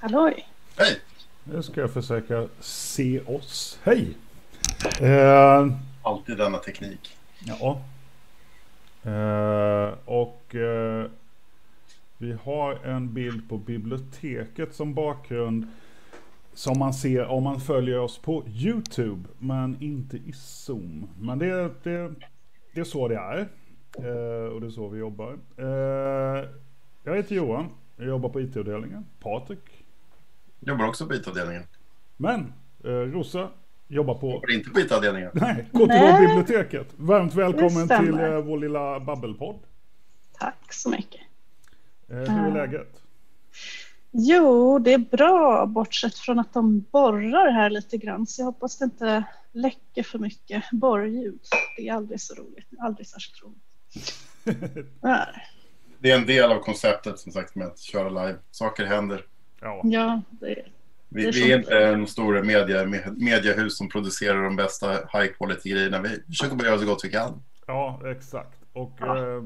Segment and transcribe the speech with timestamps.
[0.00, 0.46] Halloj!
[0.78, 1.00] Hej!
[1.44, 3.78] Nu ska jag försöka se oss.
[3.82, 4.16] Hej!
[5.00, 5.66] Eh,
[6.02, 7.16] Alltid denna teknik.
[7.44, 7.80] ja.
[9.10, 11.06] Eh, och eh,
[12.18, 15.66] vi har en bild på biblioteket som bakgrund.
[16.54, 19.28] Som man ser om man följer oss på YouTube.
[19.38, 21.08] Men inte i Zoom.
[21.18, 22.12] Men det, det,
[22.74, 23.38] det är så det är.
[23.98, 25.38] Eh, och det är så vi jobbar.
[25.56, 26.48] Eh,
[27.04, 27.68] jag heter Johan.
[27.96, 29.06] Jag jobbar på IT-avdelningen.
[29.20, 29.79] Patrik
[30.60, 31.62] Jobbar också på IT-avdelningen.
[32.16, 32.52] Men
[32.84, 33.48] eh, Rosa
[33.88, 35.30] jobbar på Jobbar inte på IT-avdelningen.
[35.34, 35.66] Nej.
[35.72, 36.86] KTH-biblioteket.
[36.96, 39.58] Varmt välkommen till eh, vår lilla babbelpodd.
[40.38, 41.20] Tack så mycket.
[42.08, 42.54] Eh, hur är Ja.
[42.54, 43.02] läget?
[44.12, 48.78] Jo, det är bra bortsett från att de borrar här lite grann så jag hoppas
[48.78, 51.40] det inte läcker för mycket borrljud.
[51.76, 54.14] Det är aldrig så roligt, aldrig särskilt roligt.
[56.02, 58.38] Det är en del av konceptet som sagt med att köra live.
[58.50, 59.24] Saker händer.
[59.60, 60.54] Ja, Ja, det,
[61.08, 64.90] Vi, Det är vi är inte en stor media, med- mediahus som producerar de bästa
[64.92, 66.00] high quality grejerna.
[66.02, 67.42] Vi försöker bara göra så gott vi kan.
[67.66, 68.58] ja exakt.
[68.72, 69.18] Och Ja.
[69.36, 69.42] eh,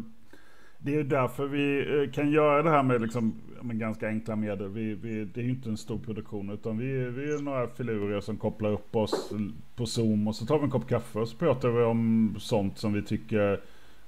[0.79, 4.37] det är ju därför vi eh, kan göra det här med, liksom, med ganska enkla
[4.37, 4.69] medel.
[4.69, 8.21] Vi, vi, det är ju inte en stor produktion utan vi, vi är några filurer
[8.21, 9.33] som kopplar upp oss
[9.77, 12.79] på Zoom och så tar vi en kopp kaffe och så pratar vi om sånt
[12.79, 13.61] som vi tycker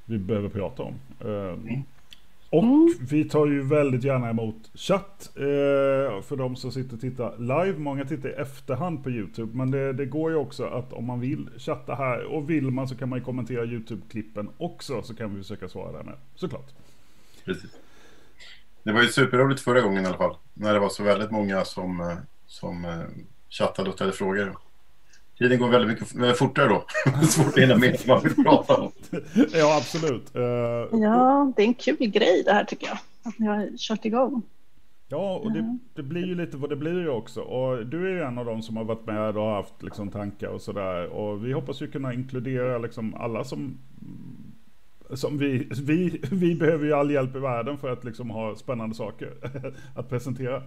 [0.04, 0.94] vi behöver prata om.
[1.20, 1.58] Eh,
[2.56, 2.94] Och Mm.
[3.00, 7.78] vi tar ju väldigt gärna emot chatt eh, för de som sitter och tittar live.
[7.78, 9.56] Många tittar i efterhand på YouTube.
[9.56, 12.88] Men det, det går ju också att om man vill chatta här och vill man
[12.88, 15.02] så kan man ju kommentera YouTube-klippen också.
[15.02, 16.14] Så kan vi försöka svara där med.
[16.34, 16.70] Såklart.
[17.44, 17.70] Precis.
[18.82, 20.36] Det var ju superroligt förra gången i alla fall.
[20.54, 22.90] När det var så väldigt många som, eh, som eh,
[23.50, 24.56] chattade och ställde frågor.
[25.38, 26.84] Tiden går väldigt mycket väldigt fortare då.
[27.26, 28.92] Svårt att hinna med vad man vill prata om.
[29.52, 30.36] ja, absolut.
[30.36, 30.42] Eh,
[31.00, 32.98] ja, det är en kul grej det här tycker jag.
[33.22, 34.42] Att ni har kört igång.
[35.08, 37.40] Ja, och det, det blir ju lite vad det blir ju också.
[37.40, 40.10] Och du är ju en av dem som har varit med och har haft liksom,
[40.10, 41.06] tankar och sådär.
[41.06, 43.78] Och vi hoppas ju kunna inkludera liksom, alla som...
[45.14, 48.94] som vi, vi, vi behöver ju all hjälp i världen för att liksom, ha spännande
[48.94, 49.32] saker
[49.94, 50.62] att presentera.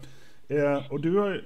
[0.47, 1.43] Eh, och du har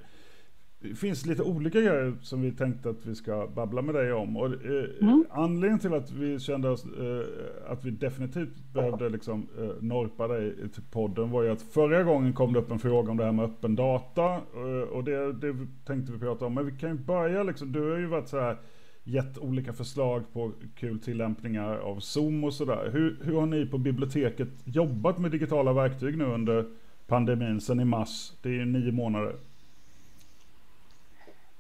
[0.84, 4.38] det finns lite olika grejer som vi tänkte att vi ska babbla med dig om.
[4.38, 5.26] Och, eh, Mm.
[5.30, 10.56] Anledningen till att vi kände oss, eh, att vi definitivt behövde liksom, eh, norpa dig
[10.74, 13.32] till podden var ju att förra gången kom det upp en fråga om det här
[13.32, 14.34] med öppen data.
[14.34, 15.56] Eh, och det, det
[15.86, 16.54] tänkte vi prata om.
[16.54, 18.58] Men vi kan ju börja liksom, du har ju varit så här
[19.04, 22.90] gett olika förslag på kul tillämpningar av Zoom och sådär.
[22.94, 26.66] Hur, hur har ni på biblioteket jobbat med digitala verktyg nu under
[27.08, 28.34] pandemin sedan i mars?
[28.42, 29.36] Det är ju nio månader.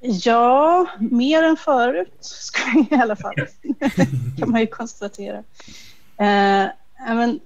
[0.05, 2.29] Ja, mer än förut
[2.91, 3.35] i alla fall.
[4.37, 5.37] kan man ju konstatera.
[6.17, 7.39] Eh, men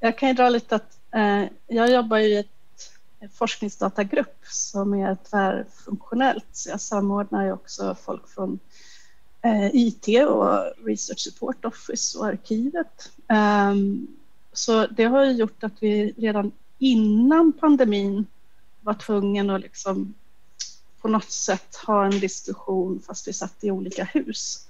[0.00, 2.48] jag kan ju dra lite att eh, jag jobbar ju i ett
[3.24, 6.46] en forskningsdatagrupp som är tvärfunktionellt.
[6.52, 8.58] Så jag samordnar ju också folk från
[9.42, 13.10] eh, IT och Research Support Office och arkivet.
[13.28, 14.06] Ehm,
[14.52, 18.26] så det har ju gjort att vi redan innan pandemin
[18.80, 20.14] var tvungna att liksom
[21.04, 24.68] på något sätt ha en diskussion fast vi satt i olika hus.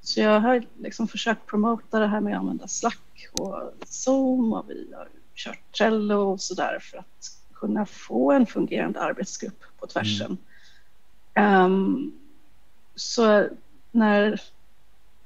[0.00, 4.70] Så jag har liksom försökt promota det här med att använda Slack och Zoom och
[4.70, 10.38] vi har kört Trello och sådär för att kunna få en fungerande arbetsgrupp på tvärsen.
[11.34, 12.12] Ehm,
[12.94, 13.48] så
[13.92, 14.40] när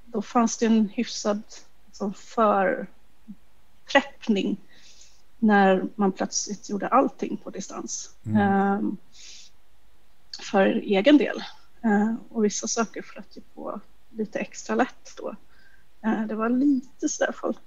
[0.04, 1.42] då fanns det en hyfsad
[1.86, 2.14] liksom,
[3.84, 4.56] förpreppning
[5.38, 8.16] när man plötsligt gjorde allting på distans.
[8.26, 8.36] Mm.
[8.40, 8.96] Ehm,
[10.40, 11.42] för egen del.
[11.84, 15.36] Eh, och vissa saker flöt ju på lite extra lätt då.
[16.04, 17.58] Eh, det var lite sådär, folk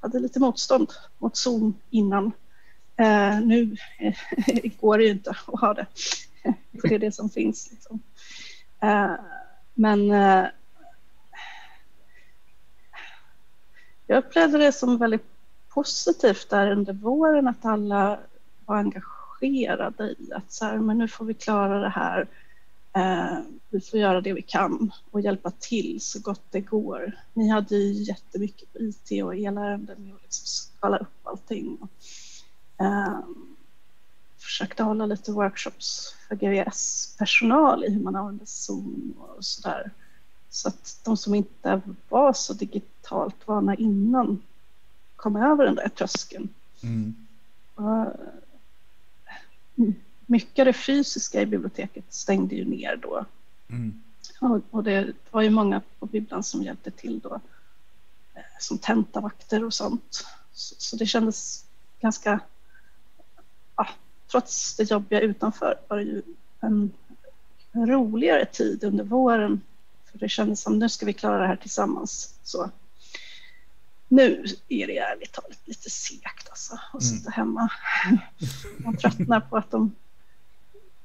[0.00, 2.32] hade lite motstånd mot Zoom innan.
[2.96, 4.14] Eh, nu eh,
[4.80, 5.86] går det ju inte att ha det,
[6.80, 7.70] för det är det som finns.
[7.70, 8.02] Liksom.
[8.80, 9.14] Eh,
[9.74, 10.46] men eh,
[14.06, 15.26] jag upplevde det som väldigt
[15.68, 18.18] positivt där under våren att alla
[18.64, 22.28] var engagerade i att så här, men nu får vi klara det här.
[22.92, 23.38] Eh,
[23.70, 27.12] vi får göra det vi kan och hjälpa till så gott det går.
[27.32, 31.78] Ni hade ju jättemycket på IT och elärenden och liksom skala upp allting.
[31.80, 31.90] Och,
[32.84, 33.18] eh,
[34.38, 39.90] försökte hålla lite workshops för GVS-personal i hur man använder Zoom och sådär.
[40.50, 44.42] Så att de som inte var så digitalt vana innan
[45.16, 46.48] kom över den där tröskeln.
[46.82, 47.14] Mm.
[47.74, 48.06] Och,
[50.26, 53.24] mycket av det fysiska i biblioteket stängde ju ner då.
[53.68, 54.02] Mm.
[54.40, 57.40] Och, och det var ju många på bibblan som hjälpte till då.
[58.34, 60.26] eh, Som tentavakter och sånt.
[60.52, 61.64] Så, så det kändes
[62.00, 62.40] ganska
[63.76, 63.88] ja,
[64.30, 66.22] trots det jobbiga utanför var det ju
[66.60, 66.92] en
[67.74, 69.60] roligare tid under våren.
[70.04, 72.34] För det kändes som nu ska vi klara det här tillsammans.
[72.42, 72.70] Så
[74.08, 77.68] nu är det ärligt talat lite segt alltså att sitta hemma.
[78.78, 79.94] Man tröttnar på att de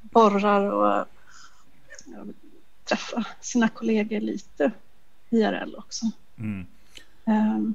[0.02, 1.08] borrar och
[2.06, 2.26] ja,
[2.84, 4.72] träffa sina kollegor lite
[5.30, 6.06] IRL också.
[6.38, 6.66] Mm.
[7.26, 7.74] Um,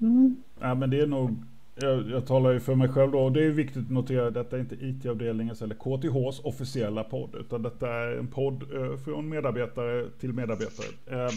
[0.00, 0.42] mm.
[0.60, 1.36] Ja, men det är nog,
[1.74, 4.34] jag, jag talar ju för mig själv då, och det är viktigt att notera att
[4.34, 9.28] detta är inte IT-avdelningens eller KTHs officiella podd, utan detta är en podd eh, från
[9.28, 10.86] medarbetare till medarbetare.
[11.06, 11.34] Eh,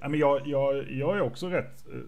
[0.00, 1.98] ja, men jag, jag, jag är också rätt, eh,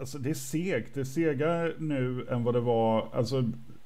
[0.00, 3.44] alltså det är segt, det är segare nu än vad det var, alltså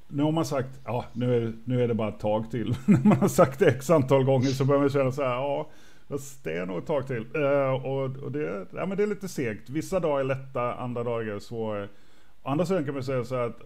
[0.08, 2.74] nu har man sagt, ja nu är, nu är det bara ett tag till.
[2.86, 5.70] När man har sagt det x antal gånger så börjar man känna så här, ja
[6.42, 7.26] det är nog ett tag till.
[7.36, 9.70] Uh, och, och det, ja, men det är lite segt.
[9.70, 11.88] Vissa dagar är lätta, andra dagar är svårare.
[12.42, 13.62] Andra sidan kan man säga så här att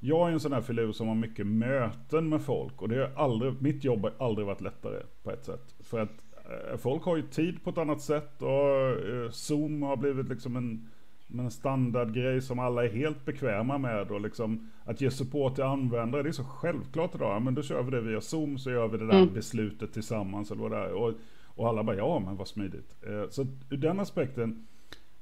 [0.00, 3.12] jag är en sån här filur som har mycket möten med folk och det är
[3.16, 5.74] aldrig, mitt jobb har aldrig varit lättare på ett sätt.
[5.80, 6.24] För att
[6.70, 10.56] uh, folk har ju tid på ett annat sätt och uh, Zoom har blivit liksom
[10.56, 10.90] en,
[11.38, 16.22] en standardgrej som alla är helt bekväma med och liksom att ge support till användare,
[16.22, 17.42] det är så självklart idag.
[17.42, 19.34] Men då kör vi det via Zoom så gör vi det där mm.
[19.34, 20.92] beslutet tillsammans eller vad det är.
[20.92, 21.12] Och
[21.54, 22.96] och alla bara, ja men vad smidigt.
[23.06, 24.66] Eh, så ur den aspekten,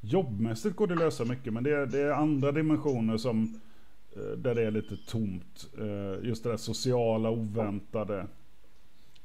[0.01, 3.61] jobbmässigt går det att lösa mycket, men det är, det är andra dimensioner som
[4.17, 5.69] eh, där det är lite tomt.
[5.79, 8.27] Eh, just det där sociala, oväntade.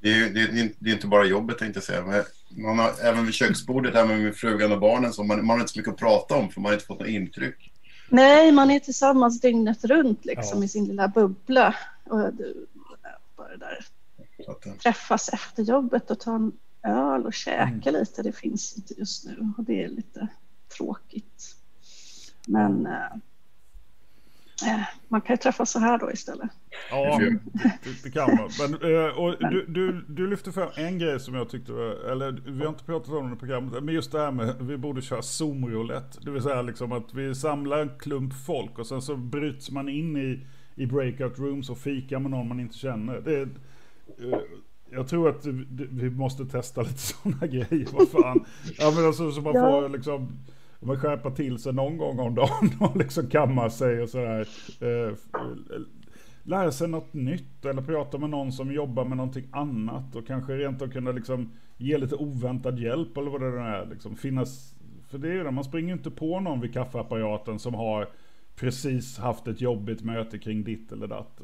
[0.05, 2.05] Det är, det, är, det är inte bara jobbet tänkte jag säga.
[2.05, 2.23] Men
[2.63, 5.73] man har, även vid köksbordet här med frugan och barnen så man, man har inte
[5.73, 7.71] så mycket att prata om för man har inte fått något intryck.
[8.09, 10.65] Nej, man är tillsammans dygnet runt liksom ja.
[10.65, 11.75] i sin lilla bubbla.
[12.03, 12.19] Och
[13.35, 13.85] bara där.
[14.83, 16.51] Träffas efter jobbet och ta en
[16.83, 18.01] öl och käka mm.
[18.01, 18.23] lite.
[18.23, 20.27] Det finns inte just nu och det är lite
[20.77, 21.55] tråkigt.
[22.47, 23.17] Men eh, eh
[25.07, 26.49] man kan ju träffas så här då istället.
[26.89, 28.49] Ja, det, det kan man.
[28.59, 32.31] Men, eh, och du, du, du lyfte fram en grej som jag tyckte var, eller
[32.45, 35.01] vi har inte pratat om det i programmet, men just det här med vi borde
[35.01, 36.19] köra zoom-roulette.
[36.21, 39.89] Det vill säga liksom att vi samlar en klump folk och sen så bryts man
[39.89, 43.21] in i, i breakout rooms och fikar med någon man inte känner.
[43.21, 44.39] Det, eh,
[44.91, 45.45] jag tror att
[45.91, 47.87] vi måste testa lite sådana grejer.
[47.91, 48.45] Vad fan.
[48.77, 50.39] Ja, men alltså, så man får liksom
[50.85, 54.47] man skärpa till sig någon gång om dagen och liksom kamma sig och sådär.
[54.79, 55.15] Eh,
[56.43, 60.53] lära sig något nytt eller prata med någon som jobbar med någonting annat och kanske
[60.53, 63.85] rent av kunna liksom ge lite oväntad hjälp eller vad det nu är.
[63.85, 64.75] Liksom finnas,
[65.09, 68.09] för det är ju det, man springer inte på någon vid kaffeapparaten som har
[68.55, 71.41] precis haft ett jobbigt möte kring ditt eller datt.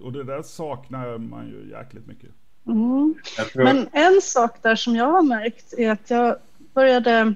[0.00, 2.30] Och det där saknar man ju jäkligt mycket.
[2.66, 3.14] Mm.
[3.52, 3.64] Tror...
[3.64, 6.36] Men en sak där som jag har märkt är att jag
[6.74, 7.34] började...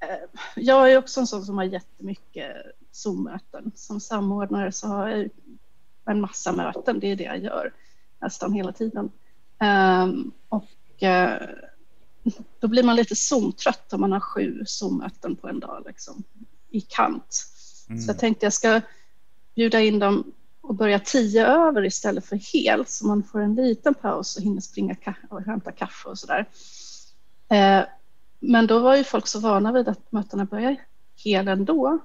[0.00, 2.56] Eh, jag är också en sån som har jättemycket
[2.90, 3.72] Zoom-möten.
[3.74, 5.30] Som samordnare så har jag
[6.04, 7.72] en massa möten, det är det jag gör
[8.20, 9.10] nästan hela tiden.
[9.60, 10.64] Um, och
[11.02, 11.48] uh,
[12.60, 16.24] då blir man lite Zoom-trött om man har sju Zoom-möten på en dag liksom,
[16.70, 17.46] i kant.
[17.88, 18.00] Mm.
[18.00, 18.80] Så jag tänkte jag ska
[19.54, 23.94] bjuda in dem och börja tio över istället för hel så man får en liten
[23.94, 24.96] paus och hinner springa
[25.30, 26.46] och hämta kaffe och sådär.
[28.40, 30.76] Men då var ju folk så vana vid att mötena börjar
[31.16, 31.98] hel ändå.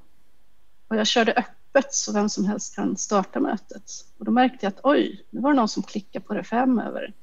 [0.88, 3.92] Och jag körde öppet så vem som helst kan starta mötet.
[4.18, 6.80] Och då märkte jag att oj, nu var det någon som klickade på det fem
[6.80, 7.14] över.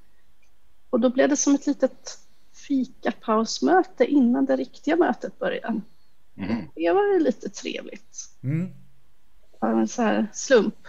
[0.90, 2.18] Och då blev det som ett litet
[2.52, 5.80] fikapausmöte innan det riktiga mötet började.
[6.36, 6.68] Mm.
[6.74, 8.30] Det var ju lite trevligt.
[8.42, 8.72] Mm.
[9.60, 10.86] En så här slump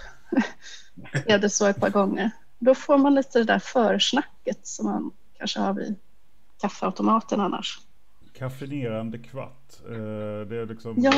[1.25, 2.31] är det så ett par gånger.
[2.59, 5.95] Då får man lite det där försnacket som man kanske har vid
[6.61, 7.79] kaffeautomaten annars.
[8.39, 9.69] Kaffinerande kvart.
[9.89, 11.11] Eh, det är liksom, ja,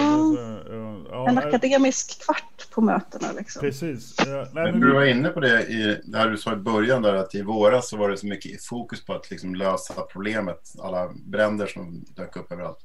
[1.10, 3.32] ja, en akademisk kvart på mötena.
[3.32, 3.60] Liksom.
[3.60, 4.16] Precis.
[4.25, 4.80] Nej, men...
[4.80, 7.42] Du var inne på det i det här du sa i början där att i
[7.42, 10.74] våras så var det så mycket fokus på att liksom lösa problemet.
[10.80, 12.84] Alla bränder som dök upp överallt.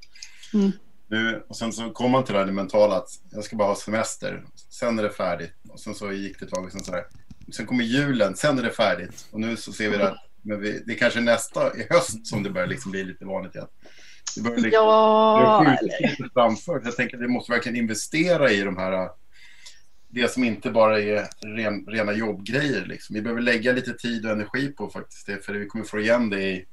[0.55, 0.73] Mm.
[1.09, 3.76] Nu, och sen så kom man till det här mentala att jag ska bara ha
[3.76, 4.45] semester.
[4.71, 5.55] Sen är det färdigt.
[5.69, 7.05] Och sen så gick det ett tag och sen så här.
[7.52, 9.28] Sen kommer julen, sen är det färdigt.
[9.31, 10.16] Och nu så ser vi att
[10.47, 13.55] men vi, det är kanske nästa i höst som det börjar liksom bli lite vanligt
[13.55, 13.69] igen.
[14.37, 15.76] Det börjar liksom, ja,
[16.19, 16.83] det framför.
[16.85, 19.11] Jag tänker att vi måste verkligen investera i de här
[20.09, 22.87] det som inte bara är ren, rena jobbgrejer.
[22.87, 23.14] Liksom.
[23.14, 26.31] Vi behöver lägga lite tid och energi på faktiskt det, för vi kommer få igen
[26.31, 26.66] det i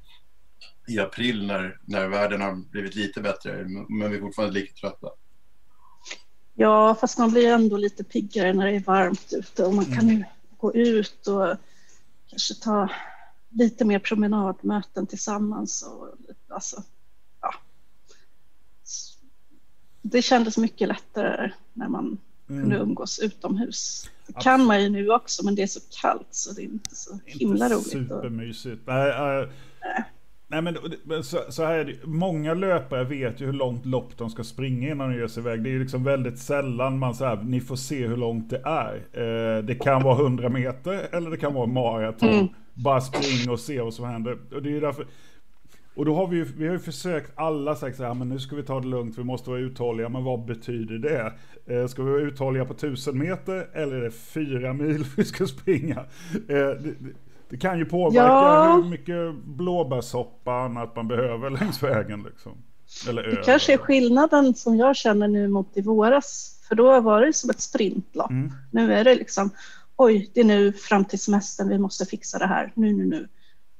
[0.88, 5.10] i april när, när världen har blivit lite bättre, men vi är fortfarande lika trötta.
[6.54, 10.10] Ja, fast man blir ändå lite piggare när det är varmt ute och man kan
[10.10, 10.24] mm.
[10.58, 11.56] gå ut och
[12.30, 12.90] kanske ta
[13.50, 15.84] lite mer promenadmöten tillsammans.
[15.84, 16.08] Och,
[16.48, 16.84] alltså,
[17.42, 17.54] ja.
[20.06, 22.18] Det kändes mycket lättare när man
[22.48, 24.10] kunde umgås utomhus.
[24.28, 26.96] Det kan man ju nu också, men det är så kallt så det är inte
[26.96, 27.90] så himla inte roligt.
[27.90, 28.82] Supermysigt.
[28.86, 29.10] Nej,
[29.42, 29.48] äh,
[30.48, 32.06] nej men men så, så här är det.
[32.06, 35.64] Många löpare vet ju hur långt lopp de ska springa innan de ger sig iväg.
[35.64, 38.96] Det är ju liksom väldigt sällan man säger ni får se hur långt det är.
[38.96, 42.30] Eh, det kan vara 100 meter eller det kan vara maraton.
[42.30, 42.48] Mm.
[42.74, 44.38] Bara spring och se vad som händer.
[44.54, 45.08] Och det är därför
[45.96, 48.40] och då har vi ju, vi har ju försökt alla sagt så här, men nu
[48.40, 51.34] ska vi ta det lugnt, vi måste vara uthålliga, men vad betyder det?
[51.66, 55.48] Eh, ska vi vara uthålliga på tusen meter eller är det fyra mil vi ska
[55.48, 56.00] springa?
[56.34, 56.96] Eh, det,
[57.50, 58.82] det, kan ju påverka Ja.
[58.84, 62.52] hur mycket blåbärssoppa annat man behöver längs vägen liksom.
[63.10, 67.22] Eller Det kanske är skillnaden som jag känner nu mot i våras, för då var
[67.22, 68.30] det som ett sprintlopp.
[68.30, 68.52] Mm.
[68.72, 69.50] Nu är det liksom,
[69.96, 73.28] oj, det är nu fram till semestern, vi måste fixa det här, nu, nu, nu.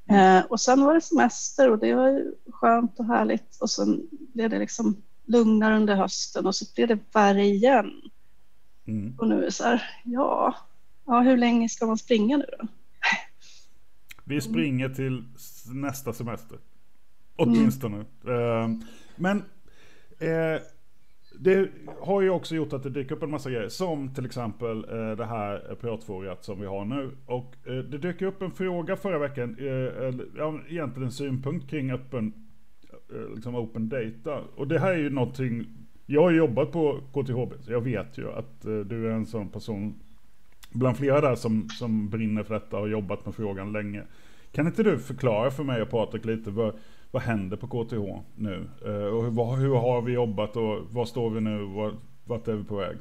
[0.10, 4.08] Eh, och sen var det semester och det var ju skönt och härligt och sen
[4.12, 7.92] blev det liksom lugnare under hösten och så blev det värre igen.
[8.88, 9.16] Mm.
[9.20, 10.56] Och nu är det så här, ja,
[11.06, 12.68] ja hur länge ska man springa nu då?
[14.24, 15.24] Vi springer till
[15.74, 16.58] nästa semester.
[17.36, 18.00] Åtminstone.
[18.00, 18.70] Eh,
[19.16, 19.38] men
[20.20, 20.62] eh,
[21.40, 23.70] det har ju också gjort att det dyker upp en massa grejer.
[23.70, 27.12] Som till exempel eh, det här piratforumet som vi har nu.
[27.26, 29.56] Och eh, det dök upp en fråga förra veckan.
[29.60, 32.34] Eh, eller, ja, egentligen en synpunkt kring öppen,
[32.92, 34.42] eh, liksom open data.
[34.56, 35.66] Och det här är ju någonting.
[36.06, 37.54] Jag har jobbat på KTHB.
[37.62, 40.00] Så jag vet ju att eh, du är en sån person
[40.74, 44.04] bland flera där som, som brinner för detta och har jobbat med frågan länge.
[44.52, 46.74] Kan inte du förklara för mig och Patrik lite vad,
[47.14, 48.70] vad händer på KTH nu?
[48.86, 51.64] Eh, och hur, vad, hur har vi jobbat och var står vi nu?
[51.64, 52.98] Var, vart är vi på väg?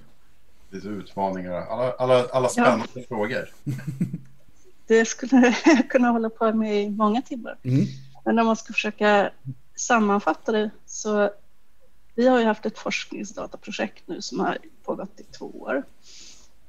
[0.70, 1.52] Lite utmaningar.
[1.52, 3.48] Alla, alla, alla spännande frågor.
[4.86, 7.58] Det skulle jag kunna hålla på med i många timmar.
[8.24, 9.30] Men om man ska försöka
[9.74, 11.30] sammanfatta det så
[12.14, 15.82] vi har ju haft ett forskningsdataprojekt nu som har pågått i två år.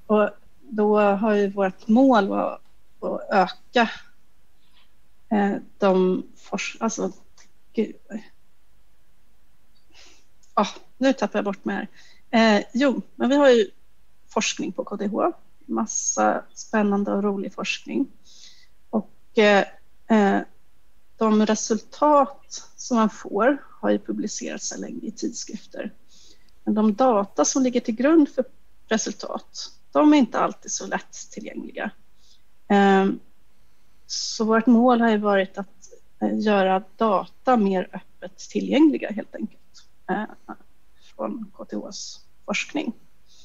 [0.07, 0.29] Och
[0.61, 2.59] då har ju vårt mål varit
[2.99, 3.89] att öka
[5.29, 6.77] eh, de forsk...
[6.79, 7.11] Alltså,
[7.73, 7.95] gud.
[10.53, 12.57] Ah, nu tappar jag bort mig här.
[12.57, 13.71] Eh, jo, men vi har ju
[14.29, 15.37] forskning på KTH.
[15.65, 18.07] Massa spännande och rolig forskning.
[18.89, 19.65] Och eh,
[20.07, 20.41] eh,
[21.17, 25.93] de resultat som man får har ju publicerats sedan länge i tidskrifter.
[26.63, 28.45] Men de data som ligger till grund för
[28.87, 31.91] resultat, de är inte alltid så lättillgängliga.
[32.67, 33.05] Eh,
[34.05, 35.72] Så vårt mål har ju varit att
[36.31, 40.23] göra data mer öppet tillgängliga helt enkelt eh,
[41.15, 42.93] från KTHs forskning.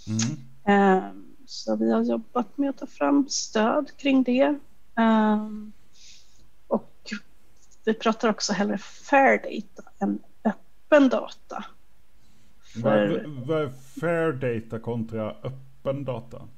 [0.08, 0.38] Mm.
[0.64, 4.58] Ehm, Så vi har jobbat med att ta fram stöd kring det.
[6.66, 6.92] Och
[7.84, 11.64] vi pratar också hellre fair data än öppen data.
[12.76, 13.68] Vad För, vad är
[14.00, 16.48] fair data kontra öppen data?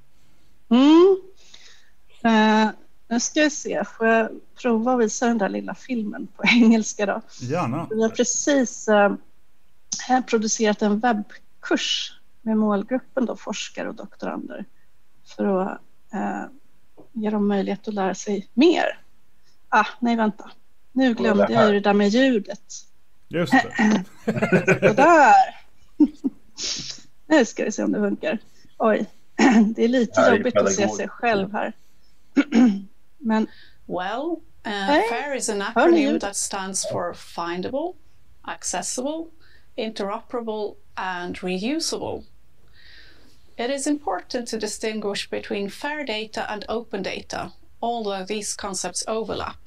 [0.69, 1.17] mm,
[2.25, 2.71] Eh,
[3.11, 4.29] nu ska vi se, får jag
[4.63, 7.21] prova att visa den där lilla filmen på engelska då?
[7.41, 7.87] Gärna.
[7.91, 8.89] Vi har precis
[9.99, 12.13] här producerat en webbkurs
[12.43, 14.65] med målgruppen då, forskare och doktorander
[15.37, 15.81] för att
[16.13, 16.45] eh,
[17.13, 19.01] ge dem möjlighet att lära sig mer.
[19.69, 20.51] Ah, nej, vänta.
[20.93, 22.63] Nu glömde jag ju det där med ljudet.
[23.29, 24.05] Just det.
[24.89, 25.35] Sådär.
[27.27, 28.39] nu ska vi se om det funkar.
[28.79, 29.07] Oj,
[29.77, 31.73] det är lite jobbigt att se sig själv här.
[33.23, 33.49] Men
[33.87, 37.97] Well, uh, FAIR is an acronym that stands for findable,
[38.47, 39.33] accessible,
[39.79, 42.25] interoperable, and reusable.
[43.57, 49.59] It is important to distinguish between fair data and open data, although these concepts overlap.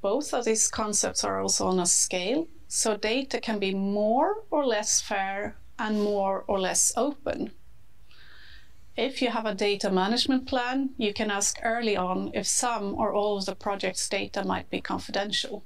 [0.00, 4.66] Both of these concepts are also on a scale, so data can be more or
[4.66, 7.52] less fair and more or less open.
[8.96, 13.12] If you have a data management plan, you can ask early on if some or
[13.12, 15.64] all of the project's data might be confidential.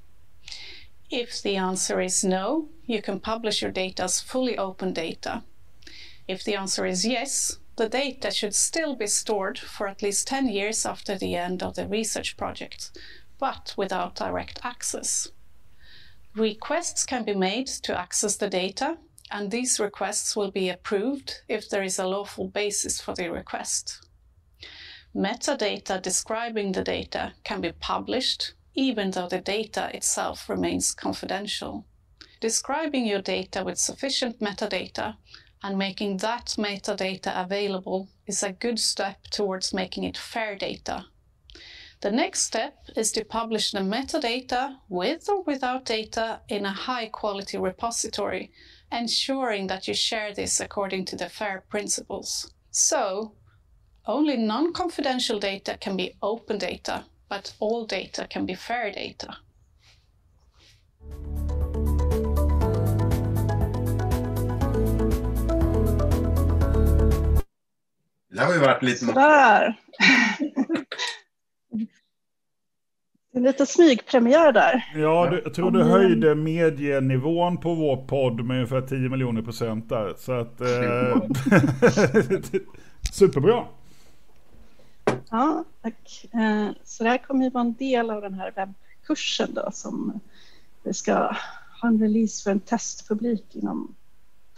[1.11, 5.43] If the answer is no, you can publish your data as fully open data.
[6.27, 10.49] If the answer is yes, the data should still be stored for at least 10
[10.49, 12.91] years after the end of the research project,
[13.39, 15.29] but without direct access.
[16.35, 18.99] Requests can be made to access the data,
[19.31, 24.09] and these requests will be approved if there is a lawful basis for the request.
[25.15, 31.85] Metadata describing the data can be published even though the data itself remains confidential.
[32.41, 35.17] Describing your data with sufficient metadata
[35.65, 41.07] and making that metadata available is a good step towards making it fair data.
[42.01, 47.07] The next step is to publish the metadata with or without data in a high
[47.07, 48.53] quality repository
[48.93, 52.53] ensuring that you share this according to the FAIR principles.
[52.71, 53.33] So,
[54.07, 59.37] only non confidential data can be open data, but all data can be FAIR data.
[68.31, 69.07] Det här har ju varit lite...
[69.07, 69.77] Sådär.
[73.33, 74.93] En liten smygpremiär där.
[74.95, 79.89] Ja, du, jag tror du höjde medienivån på vår podd med ungefär 10 miljoner procent
[79.89, 80.15] där.
[80.19, 80.61] Så att...
[80.61, 81.23] Eh,
[83.13, 83.65] superbra.
[85.31, 86.27] Ja, tack.
[86.33, 90.21] Eh, så det här kommer ju vara en del av den här webbkursen då som
[90.83, 91.15] vi ska
[91.81, 93.95] ha en release för en testpublik inom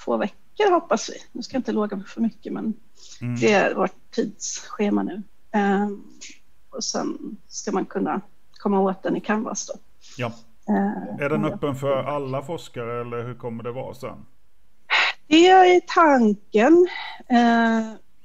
[0.05, 1.15] två veckor hoppas vi.
[1.33, 2.75] Nu ska jag inte låga för mycket men
[3.21, 3.41] mm.
[3.41, 5.23] det är vårt tidsschema nu.
[5.51, 5.89] Eh,
[6.71, 8.21] och sen ska man kunna
[8.63, 9.75] komma åt den i Canvas då.
[10.17, 10.33] Ja.
[11.19, 14.27] Är den öppen för alla forskare eller hur kommer det vara sen?
[15.27, 16.89] Det är tanken.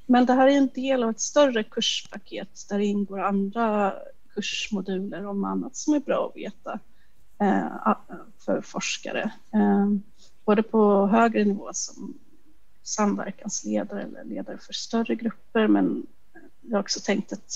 [0.05, 3.93] Men det här är en del av ett större kurspaket där det ingår andra
[4.33, 6.79] kursmoduler om annat som är bra att veta
[8.45, 9.31] för forskare.
[10.45, 12.13] Både på högre nivå som
[12.83, 16.05] samverkansledare eller ledare för större grupper men
[16.61, 17.51] jag har också tänkt ett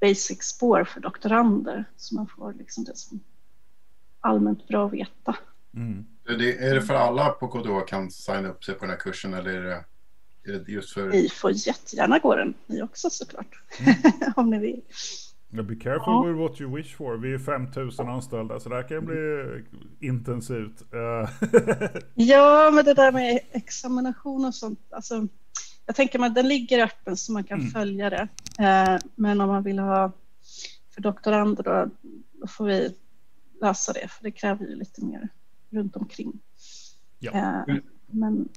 [0.00, 3.20] basic-spår för doktorander så man får liksom det som
[4.20, 5.36] allmänt bra att veta.
[5.74, 6.06] Mm.
[6.28, 8.98] Är, det, är det för alla på KTH kan signa upp sig på den här
[8.98, 9.84] kursen eller är det,
[10.52, 11.08] är det just för...
[11.08, 13.62] Ni får jättegärna gå den ni också såklart.
[13.80, 13.94] Mm.
[14.36, 14.82] Om ni vill.
[15.48, 16.22] Be careful ja.
[16.22, 17.16] with what you wish for.
[17.16, 19.44] Vi är 5000 anställda så det här kan bli
[20.00, 20.82] intensivt.
[22.14, 24.80] ja, men det där med examination och sånt.
[24.90, 25.28] Alltså,
[25.86, 27.70] jag tänker att den ligger öppen så man kan mm.
[27.70, 28.28] följa det.
[28.58, 30.12] Eh, men om man vill ha
[30.94, 31.90] för doktorander då,
[32.32, 32.94] då, får vi
[33.60, 35.28] lösa det för det kräver ju lite mer
[35.70, 36.40] runt omkring.
[37.18, 37.32] Ja.
[37.32, 37.76] Eh,
[38.06, 38.48] men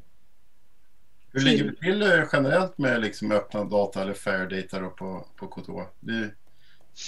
[1.32, 5.26] hur ligger det till eh, generellt med liksom öppna data eller fair data då på,
[5.36, 5.72] på KTH?
[6.00, 6.22] Det,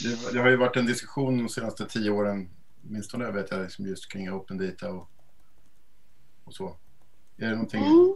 [0.04, 2.50] det, det, har ju varit en diskussion de senaste tio åren,
[2.88, 5.10] åtminstone vet jag, liksom just kring open data och,
[6.44, 6.76] och så.
[7.38, 7.84] Är det någonting?
[7.84, 8.16] Mm.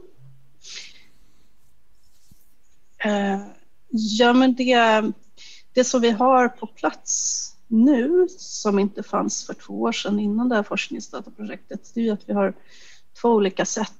[3.05, 3.39] Eh,
[3.89, 5.03] ja, men det,
[5.73, 10.49] det som vi har på plats nu som inte fanns för två år sedan innan
[10.49, 12.53] det här forskningsdataprojektet, det är ju att vi har
[13.21, 13.91] två olika sätt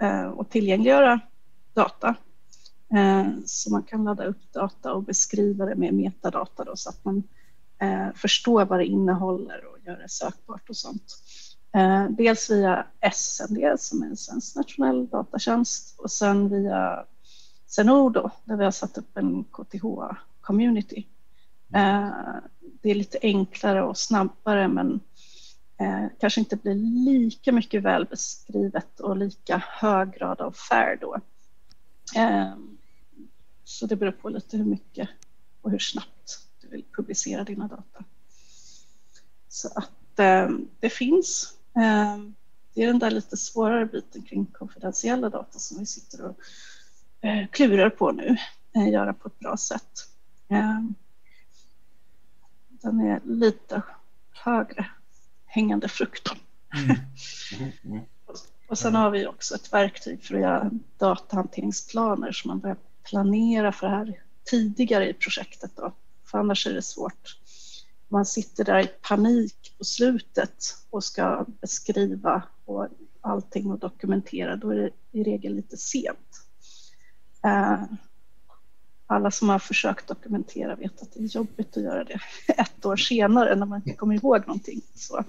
[0.00, 1.20] eh, att tillgängliggöra
[1.74, 2.14] data.
[2.94, 7.04] Eh, så man kan ladda upp data och beskriva det med metadata då, så att
[7.04, 7.22] man
[8.14, 11.16] förstår vad det innehåller och gör det sökbart och sånt.
[12.10, 17.04] dels via SND som är en svensk nationell datatjänst och sen via
[17.68, 21.06] Zenodo där vi har satt upp en KTH-community.
[21.74, 25.00] Eh, det är lite enklare och snabbare men
[25.80, 31.20] eh, kanske inte blir lika mycket välbeskrivet och lika hög grad av fair då.
[32.16, 32.54] Eh,
[33.64, 35.08] så det beror på lite hur mycket
[35.62, 38.04] och hur snabbt du vill publicera dina data.
[39.48, 39.90] Så att
[40.80, 41.54] det finns.
[42.74, 46.36] Det är den där lite svårare biten kring konfidentiella data som vi sitter och
[47.50, 48.36] klurar på nu,
[48.76, 50.08] eh, göra på ett bra sätt.
[50.48, 50.80] Eh,
[52.68, 53.82] den är lite
[54.32, 54.86] högre
[55.46, 56.28] hängande frukt.
[56.74, 56.96] Mm.
[57.58, 57.72] Mm.
[57.84, 58.04] Mm.
[58.68, 63.72] och sen har vi också ett verktyg för att göra datahanteringsplaner så man börjar planera
[63.72, 65.70] för det här tidigare i projektet.
[65.76, 65.92] Då.
[66.24, 67.38] För annars är det svårt.
[68.08, 72.88] Man sitter där i panik på slutet och ska beskriva och
[73.20, 74.56] allting och dokumentera.
[74.56, 76.47] Då är det i regel lite sent.
[77.44, 77.82] Eh,
[79.06, 82.20] alla som har försökt dokumentera vet att det är jobbigt att göra det
[82.52, 84.80] ett år senare när man inte kommer ihåg någonting.
[84.94, 85.24] Så.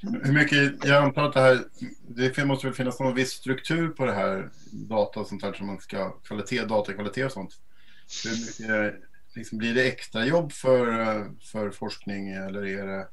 [0.00, 1.64] Hur mycket, jag antar att det här,
[2.08, 5.66] det måste väl finnas någon viss struktur på det här data och sånt här som
[5.66, 7.58] man ska, kvalitet, datakvalitet och sånt.
[8.24, 9.02] Hur mycket,
[9.34, 10.86] liksom, blir det extra jobb för,
[11.40, 13.08] för forskning eller är det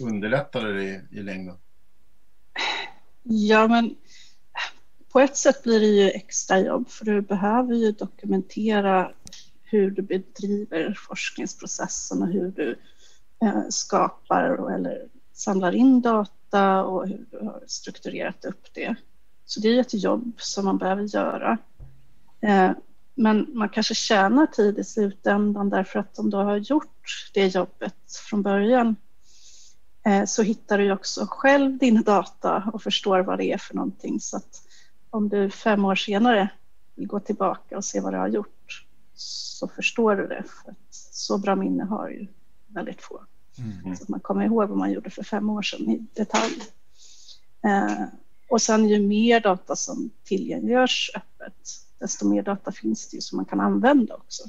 [0.00, 1.56] underlättar det i, i längden?
[3.22, 3.94] Ja, men
[5.16, 9.12] på ett sätt blir det ju extra jobb för du behöver ju dokumentera
[9.62, 12.78] hur du bedriver forskningsprocessen och hur du
[13.42, 18.94] eh, skapar eller samlar in data och hur du har strukturerat upp det.
[19.46, 21.58] Så det är ett jobb som man behöver göra.
[22.40, 22.70] Eh,
[23.14, 28.16] men man kanske tjänar tid i slutändan därför att om du har gjort det jobbet
[28.30, 28.96] från början
[30.06, 34.20] eh, så hittar du också själv din data och förstår vad det är för någonting.
[34.20, 34.65] Så att
[35.16, 36.48] om du fem år senare
[36.94, 40.44] vill gå tillbaka och se vad du har gjort så förstår du det.
[40.46, 42.26] För att så bra minne har ju
[42.66, 43.20] väldigt få.
[43.58, 43.96] Mm.
[43.96, 46.62] Så att man kommer ihåg vad man gjorde för fem år sedan i detalj.
[47.64, 48.04] Eh,
[48.48, 51.54] och sen ju mer data som tillgängliggörs öppet,
[51.98, 54.42] desto mer data finns det ju som man kan använda också.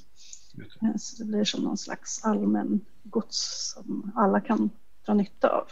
[0.81, 4.69] Eh, så det blir som någon slags allmän gods som alla kan
[5.05, 5.67] dra nytta av.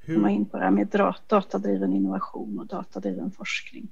[0.00, 0.14] Hur?
[0.14, 0.88] Komma in på det här med
[1.26, 3.88] datadriven innovation och datadriven forskning.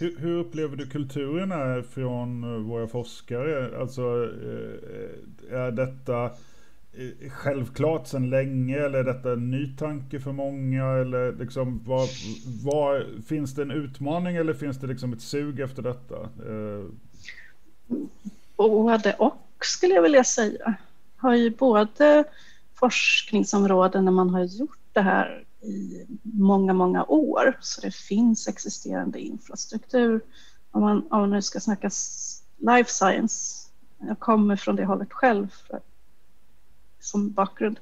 [0.00, 3.80] Hur, hur, upplever du kulturen här från eh, våra forskare?
[3.80, 6.24] Alltså, eh, är detta
[6.92, 10.86] eh, självklart sedan länge eller är detta en ny tanke för många?
[10.86, 12.08] Eller liksom, var,
[12.64, 16.28] var, finns det en utmaning eller finns det liksom ett sug efter detta?
[18.56, 20.74] Både och skulle jag vilja säga.
[21.16, 22.24] Har ju både
[22.74, 27.58] forskningsområden när man har gjort det här i många, många år.
[27.60, 30.20] Så det finns existerande infrastruktur.
[30.70, 31.90] Om man, om man nu ska snacka
[32.58, 33.68] life science,
[33.98, 35.80] jag kommer från det hållet själv för,
[37.00, 37.80] som bakgrund.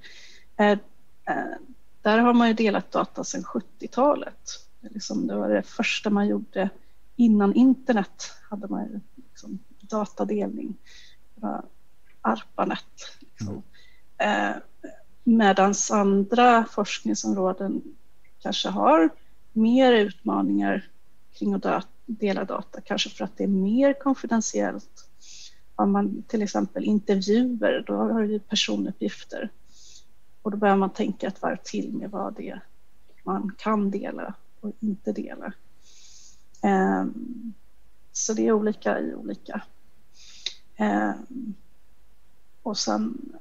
[0.57, 0.79] Eh,
[1.25, 1.57] eh,
[2.03, 4.49] där har man ju delat data sedan 70-talet.
[4.81, 6.71] Liksom det var det första man gjorde
[7.17, 10.77] innan internet hade man ju liksom datadelning.
[12.21, 13.19] ARPANET.
[13.19, 13.63] Liksom.
[14.19, 14.51] Mm.
[14.51, 14.57] Eh,
[15.29, 17.83] Medan andra forskningsområden
[18.39, 19.09] kanske har
[19.53, 20.89] mer utmaningar
[21.33, 25.09] kring att dela data, kanske för att det är mer konfidentiellt.
[25.75, 29.49] Om man till exempel intervjuer, då har du personuppgifter.
[30.43, 32.63] Och då börjar man tänka ett varv till med vad det är
[33.29, 35.53] man kan dela och inte dela.
[36.63, 37.53] Ehm,
[38.13, 39.63] så det är olika i olika.
[40.77, 41.55] Ehm,
[42.63, 43.33] och sen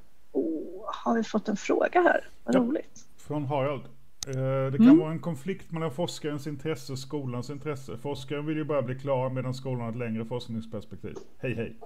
[1.04, 2.28] har vi fått en fråga här?
[2.44, 3.04] Vad ja, roligt.
[3.16, 3.84] Från Harald.
[4.26, 4.98] Eh, det kan mm.
[4.98, 7.96] vara en konflikt mellan forskarens intresse och skolans intresse.
[7.96, 11.16] Forskaren vill ju bara bli klar medan skolan har ett längre forskningsperspektiv.
[11.38, 11.76] Hej hej.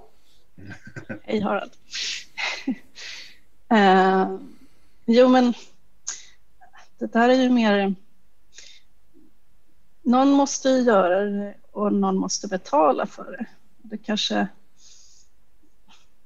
[1.23, 1.73] Hej Harald.
[3.73, 4.41] uh,
[5.07, 5.55] jo men
[6.99, 7.95] det där är ju mer
[10.03, 13.47] någon måste göra det och någon måste betala för det.
[13.83, 14.49] Det kanske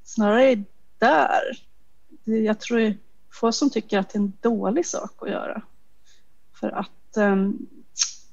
[0.05, 0.65] snarare är
[0.99, 1.66] där
[2.27, 2.97] jag tror det är
[3.33, 5.63] få som tycker att det är en dålig sak att göra.
[6.61, 7.69] För att um,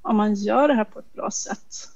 [0.01, 1.89] om man gör det här på ett bra sätt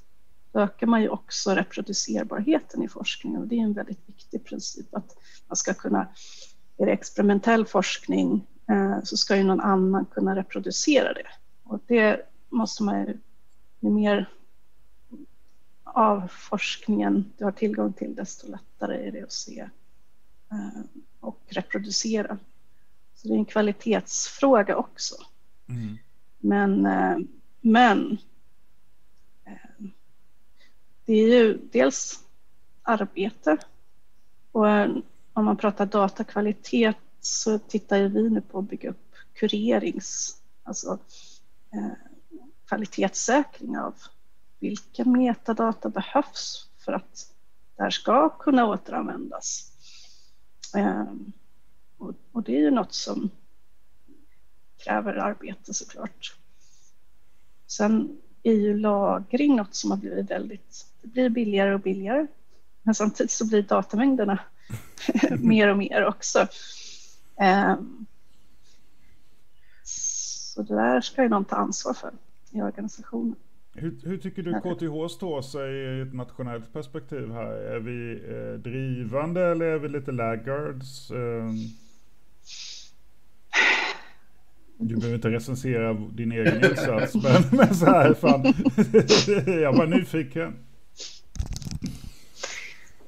[0.52, 4.94] då ökar man ju också reproducerbarheten i forskningen och det är en väldigt viktig princip
[4.94, 5.16] att
[5.48, 6.08] man ska kunna,
[6.76, 11.26] är det experimentell forskning eh, så ska ju någon annan kunna reproducera det
[11.64, 13.18] och det måste man ju,
[13.80, 14.28] ju mer
[15.84, 19.68] av forskningen du har tillgång till desto lättare är det att se
[21.20, 22.38] och reproducera.
[23.14, 25.14] Så det är en kvalitetsfråga också.
[25.68, 25.98] Mm.
[26.38, 27.18] Men, eh,
[27.60, 28.18] men
[29.44, 29.86] eh,
[31.04, 32.24] det är ju dels
[32.82, 33.58] arbete
[34.52, 34.96] och eh,
[35.32, 40.98] om man pratar datakvalitet så tittar vi nu på att bygga upp kurerings, alltså
[42.68, 43.94] kvalitetssäkring av
[44.58, 47.34] vilka metadata behövs för att
[47.76, 49.67] det här ska kunna återanvändas.
[50.74, 51.32] Ehm,
[51.98, 53.30] och, och, det är ju något som
[54.78, 56.36] kräver arbete såklart.
[57.66, 62.26] Sen är ju lagring något som har blivit väldigt, det blir billigare och billigare.
[62.82, 64.38] Men samtidigt så blir datamängderna
[65.38, 66.46] mer och mer också.
[67.36, 68.06] Um,
[69.82, 72.12] så det där ska ju någon ta ansvar för
[72.50, 73.36] i organisationen.
[73.80, 77.52] Hur, hur, tycker du KTH står sig i ett nationellt perspektiv här?
[77.52, 81.10] Är vi eh, drivande eller är vi lite laggards?
[81.10, 81.50] Eh,
[84.78, 88.42] du behöver inte recensera din egen insats, men, men så här, fan.
[89.62, 90.64] jag var nyfiken.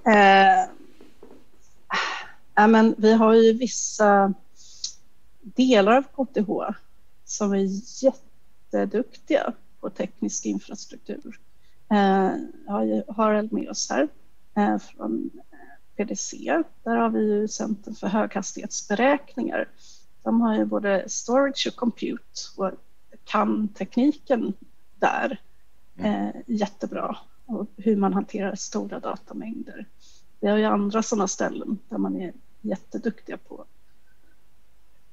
[0.06, 0.70] Eh,
[2.54, 4.34] ja, men vi har ju vissa
[5.40, 6.76] delar av KTH
[7.24, 7.68] som är
[8.04, 11.40] jätteduktiga på teknisk infrastruktur.
[11.90, 12.32] Eh,
[12.66, 14.08] har Harald med oss här
[14.56, 15.30] eh, från
[15.96, 16.62] PDC.
[16.84, 19.68] Där har vi ju Centrum för höghastighetsberäkningar.
[20.22, 22.70] De har ju både storage och compute och
[23.24, 24.52] kan tekniken
[24.98, 25.40] där
[25.96, 27.16] eh, jättebra
[27.46, 29.86] och hur man hanterar stora datamängder.
[30.40, 33.64] Vi har ju andra sådana ställen där man är jätteduktiga på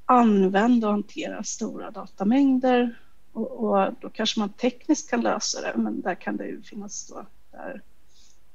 [0.07, 2.99] använda och hantera stora datamängder
[3.37, 7.07] och, och, då kanske man tekniskt kan lösa det, men där kan det ju finnas
[7.07, 7.81] då där,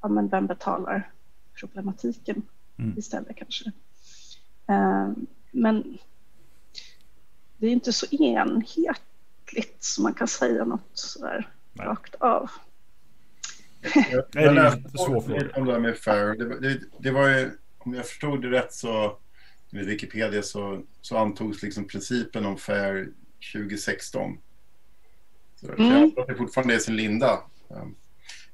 [0.01, 1.11] ja men vem betalar
[1.59, 2.41] problematiken
[2.77, 2.97] mm.
[2.97, 3.71] istället kanske.
[4.69, 5.11] Uh,
[5.51, 5.97] men
[7.57, 11.87] det är inte så enhetligt som man kan säga något sådär Nej.
[11.87, 12.51] rakt av.
[14.11, 14.97] Jag, jag läste
[15.55, 16.35] om det här med FAIR.
[16.37, 19.17] Det, det, det, var ju, om jag förstod det rätt så,
[19.69, 23.09] med Wikipedia så, så antogs liksom principen om FAIR
[23.53, 24.52] 2016 Så
[25.77, 26.11] mm.
[26.11, 27.39] Pratar fortfarande i sin linda.
[27.69, 27.95] Ehm,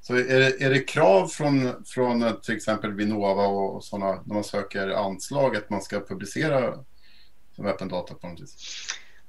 [0.00, 4.44] så är det, är det krav från, från till exempel Vinnova och sådana när man
[4.44, 6.74] söker anslag att man ska publicera
[7.56, 8.56] som öppen data på något vis?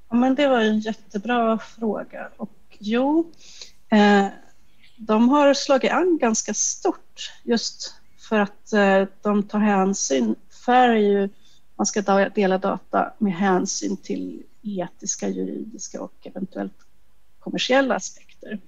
[0.09, 2.29] Ja, men det var en jättebra fråga.
[2.37, 3.31] Och jo,
[3.91, 4.27] eh,
[4.97, 7.95] de har slagit an ganska stort just
[8.29, 10.35] för att eh, de tar hänsyn.
[10.67, 11.29] Är ju,
[11.75, 16.73] man ska dela data med hänsyn till etiska, juridiska och eventuellt
[17.41, 18.59] kommersiella aspekter.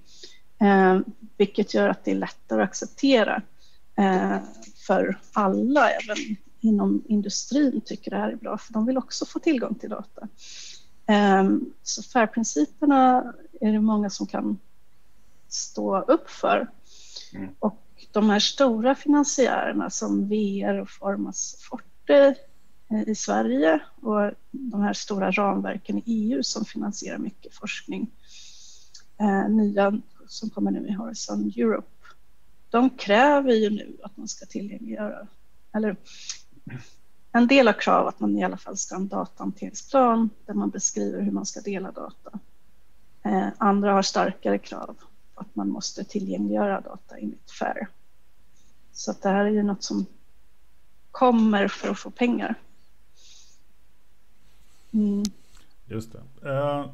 [0.60, 1.00] Eh,
[1.36, 3.42] vilket gör att det är lättare att acceptera
[3.96, 4.36] eh,
[4.86, 9.38] för alla, även inom industrin tycker det här är bra, för de vill också få
[9.38, 10.28] tillgång till data.
[11.06, 11.50] Eh,
[11.82, 14.58] så FAIR-principerna är det många som kan
[15.48, 16.70] stå upp för.
[17.34, 17.48] Mm.
[17.58, 17.80] Och
[18.12, 22.34] de här stora finansiärerna som VR och Formas Forte
[22.90, 28.10] eh, i Sverige och de här stora ramverken i EU som finansierar mycket forskning.
[29.24, 31.88] Eh, nya som kommer nu i Horizon Europe.
[32.70, 35.26] De kräver ju nu att man ska tillgängliggöra,
[35.72, 35.96] eller
[37.32, 40.70] en del av krav att man i alla fall ska ha en datahanteringsplan där man
[40.70, 42.38] beskriver hur man ska dela data.
[43.22, 44.96] Eh, andra har starkare krav
[45.34, 47.88] på att man måste tillgängliggöra data enligt FAIR.
[48.92, 50.06] Så att det här är ju något som
[51.10, 52.54] kommer för att få pengar.
[54.92, 55.24] Mm.
[55.86, 56.50] Just det.
[56.50, 56.86] Uh,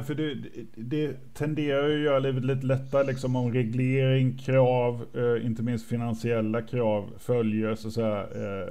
[0.00, 0.34] för det,
[0.74, 5.88] det, tenderar ju att göra livet lite lättare liksom om reglering, krav, uh, inte minst
[5.88, 8.68] finansiella krav följer så att säga, uh,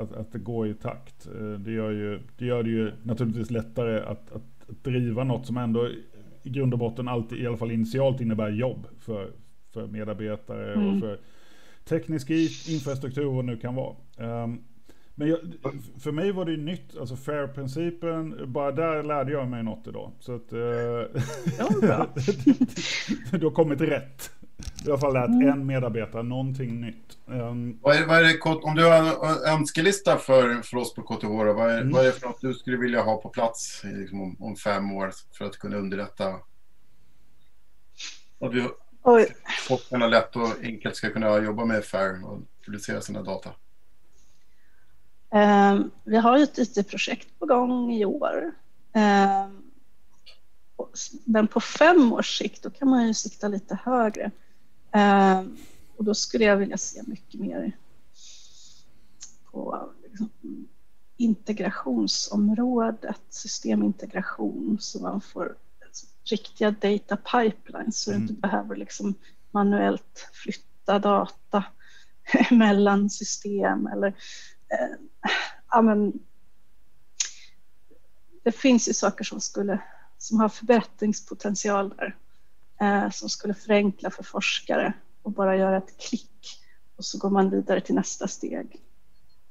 [0.00, 1.28] att, att det går i takt.
[1.58, 5.56] det, gör ju, det gör det ju naturligtvis lättare att, att, att driva något som
[5.56, 5.88] ändå
[6.42, 9.30] i grund och botten alltid, i alla fall initialt, innebär jobb för,
[9.72, 10.94] för medarbetare mm.
[10.94, 11.18] och för
[11.84, 12.30] teknisk
[12.68, 13.94] infrastruktur och vad nu kan vara.
[14.16, 14.64] Um,
[15.14, 15.38] men jag,
[16.00, 20.12] för mig var det ju nytt, alltså FAIR-principen, bara där lärde jag mig något idag.
[20.20, 20.52] Så att...
[21.58, 22.08] Ja,
[23.38, 24.30] du har kommit rätt.
[24.86, 25.48] I alla fall lärt mm.
[25.48, 27.18] en medarbetare någonting nytt.
[27.26, 31.02] Um, vad är, vad är det, om du har en önskelista för, för oss på
[31.02, 31.92] KTH, vad är, mm.
[31.92, 34.92] vad är det för något du skulle vilja ha på plats liksom, om, om, fem
[34.92, 36.28] år för att kunna underlätta?
[38.40, 38.68] Att vi,
[39.68, 43.50] forskarna lätt och enkelt ska kunna jobba med FAIR och publicera sina data?
[45.34, 48.54] Um, vi har ett IT-projekt på gång i år.
[48.92, 49.72] Um,
[51.24, 54.30] men på fem års sikt då kan man ju sikta lite högre.
[54.92, 55.56] Um,
[55.96, 57.72] och då skulle jag vilja se mycket mer
[59.50, 60.30] på liksom,
[61.16, 65.56] integrationsområdet, systemintegration, så man får
[66.24, 68.26] riktiga data pipelines så mm.
[68.26, 69.14] du inte behöver liksom
[69.50, 71.64] manuellt flytta data
[72.50, 74.14] mellan system eller
[75.70, 76.12] ja, men,
[78.42, 79.78] det finns ju saker som skulle
[80.18, 82.16] som har förbättringspotential där
[82.80, 86.62] eh, som skulle förenkla för forskare och bara göra ett klick
[86.96, 88.80] och så går man vidare till nästa steg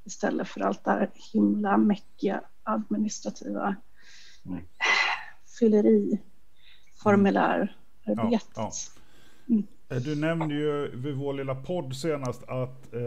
[0.04, 3.76] istället för allt det här himla mäckiga administrativa
[4.46, 4.64] mm.
[5.58, 6.20] fylleri
[7.02, 7.76] formulär.
[8.04, 8.72] Ja, ja.
[9.94, 13.02] Eh, du nämnde ju vid vår lilla podd senast att eh,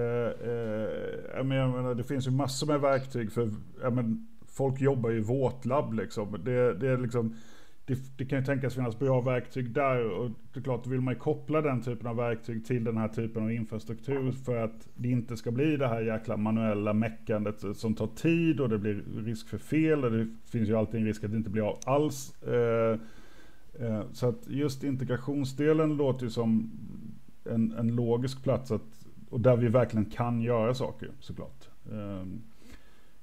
[0.49, 0.89] eh,
[1.35, 3.49] jag menar, det finns ju massor med verktyg för
[3.81, 6.39] jag menar, folk jobbar ju i våtlabb liksom.
[6.45, 7.35] Det, det, är liksom
[7.85, 11.01] det, det, kan ju tänkas finnas bra verktyg där och det är klart, då vill
[11.01, 14.87] man ju koppla den typen av verktyg till den här typen av infrastruktur för att
[14.95, 19.03] det inte ska bli det här jäkla manuella meckandet som tar tid och det blir
[19.25, 21.79] risk för fel och det finns ju alltid en risk att det inte blir av
[21.85, 22.43] alls.
[22.43, 22.99] Eh,
[23.79, 26.71] Eh, så att just integrationsdelen låter ju som
[27.45, 31.69] en, en logisk plats att, och där vi verkligen kan göra saker såklart.
[31.91, 32.41] Ehm,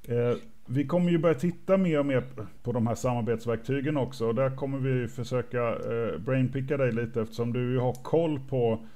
[0.03, 0.37] eh,
[0.67, 2.25] vi kommer ju börja titta mer och mer
[2.63, 7.53] på de här samarbetsverktygen också och där kommer vi försöka eh, brainpicka dig lite eftersom
[7.53, 8.87] du har koll på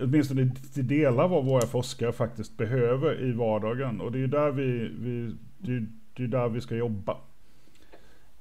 [0.00, 4.50] åtminstone till delar vad våra forskare faktiskt behöver i vardagen och det är ju där
[4.50, 5.86] vi, vi det,
[6.16, 7.16] det är där vi ska jobba.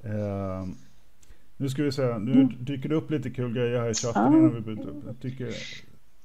[0.03, 0.75] Ehm,
[1.57, 2.65] nu ska vi se, nu mm.
[2.65, 4.37] dyker det upp lite kul grejer här i chatten ja.
[4.37, 5.03] innan vi byter upp.
[5.05, 5.53] Jag tycker...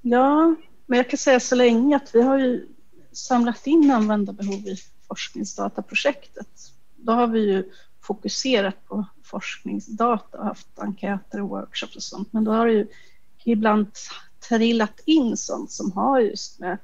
[0.01, 0.55] Ja,
[0.87, 2.69] men jag kan säga så länge att vi har ju
[3.13, 4.77] samlat in användarbehov i
[5.09, 6.73] forskningsdataprojektet.
[6.97, 7.65] Då har vi ju
[8.01, 12.33] fokuserat på forskningsdata och haft enkäter och workshops och sånt.
[12.33, 12.87] Men då har det ju
[13.45, 13.87] ibland
[14.49, 16.79] trillat in sånt som har just med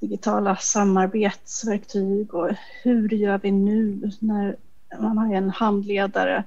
[0.00, 2.50] digitala samarbetsverktyg och
[2.82, 4.56] hur gör vi nu när
[5.00, 6.44] man har en handledare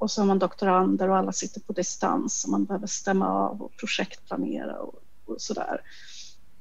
[0.00, 3.62] och så har man doktorander och alla sitter på distans och man behöver stämma av
[3.62, 5.80] och projektplanera och, och sådär.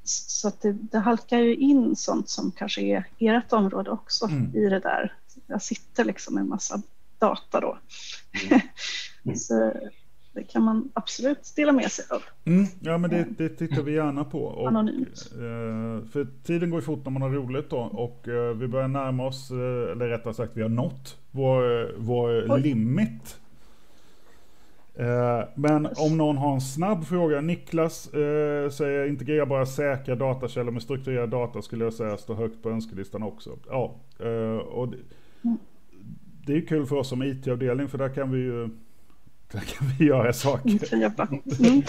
[0.04, 4.56] Så att det, det, halkar ju in sånt som kanske är ert område också mm.
[4.56, 5.14] i det där.
[5.48, 6.82] Jag sitter liksom med en massa
[7.20, 7.78] data då.
[9.36, 9.74] Så
[10.40, 12.24] det kan man absolut dela med sig av.
[12.46, 14.44] Mm, ja, men det, det tittar vi gärna på.
[14.44, 15.32] Och, Anonymt.
[15.32, 19.28] eh, för tiden går fort när man har roligt då och eh, vi börjar närma
[19.28, 22.62] oss, eh, eller rättare sagt vi har nått vår, vår Oj.
[22.62, 23.40] limit.
[25.56, 27.42] Men om någon har en snabb fråga.
[27.42, 32.70] Niklas eh, säger integrerbara säkra datakällor med strukturerad data skulle jag säga står högt på
[32.70, 33.58] önskelistan också.
[33.70, 34.98] Ja, eh, och det,
[36.46, 38.70] det är kul för oss som IT-avdelning för där kan vi ju
[39.52, 40.70] där kan vi göra saker.
[40.70, 41.28] Mm, kan jobba.
[41.60, 41.84] Mm.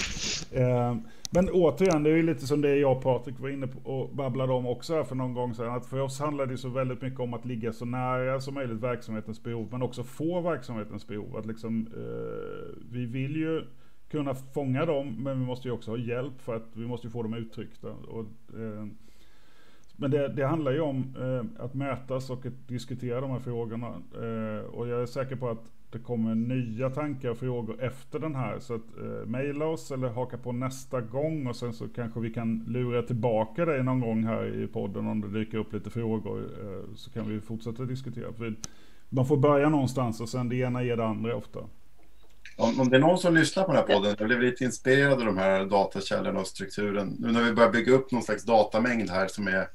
[0.53, 0.97] Eh,
[1.33, 4.17] Men återigen, det är ju lite som det jag och Patrik var inne på och
[4.17, 5.75] babblade om också här för någon gång sedan.
[5.75, 8.83] Att för oss handlar det så väldigt mycket om att ligga så nära som möjligt
[8.83, 11.37] verksamhetens behov, men också få verksamhetens behov.
[11.37, 13.65] Att liksom, eh, vi vill ju
[14.11, 17.11] kunna fånga dem, men vi måste ju också ha hjälp för att vi måste ju
[17.11, 17.89] få dem uttryckta.
[17.91, 18.27] Och,
[18.61, 18.87] eh,
[19.97, 23.89] men det, det handlar ju om eh, att mötas och att diskutera de här frågorna.
[24.15, 28.35] Eh, och jag är säker på att det kommer nya tankar och frågor efter den
[28.35, 28.59] här.
[28.61, 32.31] Så att eh, mejla oss eller haka på nästa gång och sen så kanske vi
[32.31, 36.39] kan lura tillbaka dig någon gång här i podden om det dyker upp lite frågor.
[36.39, 38.33] Eh, så kan vi fortsätta diskutera.
[38.33, 38.55] För
[39.09, 41.59] man får börja någonstans och sen det ena ger det andra ofta.
[42.57, 45.13] Om, om det är någon som lyssnar på den här podden, jag blev lite inspirerad
[45.13, 47.17] av de här datakällorna och strukturen.
[47.19, 49.69] Nu när vi börjar bygga upp någon slags datamängd här som är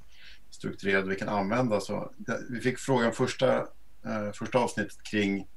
[0.49, 1.79] strukturerad och vi kan använda.
[1.79, 2.11] Så,
[2.49, 3.57] vi fick frågan första,
[4.05, 5.47] eh, första avsnittet kring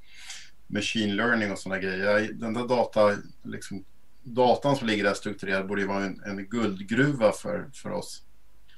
[0.69, 2.33] machine learning och sådana grejer.
[2.33, 3.85] Den där data, liksom,
[4.23, 8.23] datan som ligger där strukturerad borde ju vara en, en guldgruva för, för oss.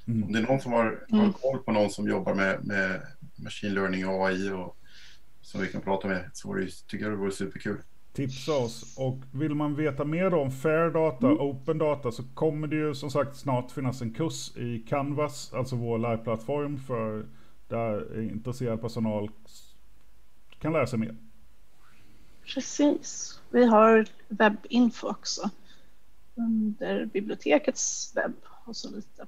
[0.07, 0.23] Mm.
[0.23, 1.33] Om det är någon som har, har Mm.
[1.33, 3.01] koll på någon som jobbar med, med
[3.35, 4.77] machine learning och AI och
[5.41, 7.81] som vi kan prata med så vore det, tycker jag det vore superkul.
[8.13, 8.93] tipsa oss.
[8.97, 13.11] Och vill man veta mer om fair data, open data, så kommer det ju som
[13.11, 17.25] sagt snart finnas en kurs i Canvas, alltså vår liveplattform för
[17.67, 19.29] där intresserad personal
[20.59, 21.15] kan lära sig mer.
[22.45, 23.39] Precis.
[23.49, 25.49] Vi har webbinfo också
[26.35, 28.33] under bibliotekets webb
[28.65, 29.25] och så lite.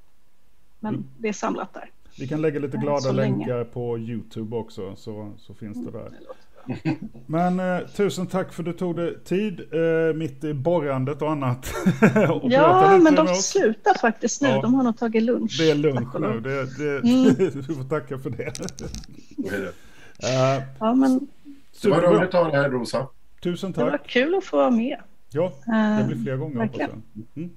[0.79, 1.05] Men Mm.
[1.17, 1.91] det är samlat där.
[2.19, 6.03] Vi kan lägga lite glada länkar på YouTube också, så, så finns det där.
[6.03, 6.35] Låter bra.
[7.25, 11.31] Men eh, tusen tack för att du tog dig tid eh, mitt i borrandet och
[11.31, 11.73] annat.
[12.41, 14.47] och Ja, men de slutar faktiskt nu.
[14.47, 14.61] Ja.
[14.61, 15.55] De har nog tagit lunch.
[15.59, 17.35] Det är lunch nu, det, det, Mm.
[17.67, 18.61] vi får tacka för det.
[20.23, 21.27] Eh, Ja, men
[21.83, 23.07] Det var roligt att ha det här Rosa.
[23.43, 24.07] Tusen det var tack.
[24.07, 24.97] kul att få vara med.
[25.29, 25.53] Ja,
[25.99, 27.03] det blir fler gånger verkligen.
[27.35, 27.49] Mm.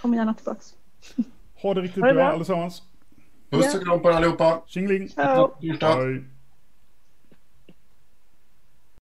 [0.00, 0.60] Kom gärna tillbaka.
[1.62, 2.32] Ha det riktigt Ha det bra bra.
[2.32, 2.82] allesammans.
[3.50, 4.62] Puss och kram på er allihopa.
[4.66, 5.08] Tjingeling!
[5.08, 5.50] Ciao.
[5.60, 6.24] Hej.